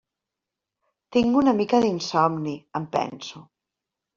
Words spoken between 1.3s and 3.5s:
una mica d'insomni, em penso.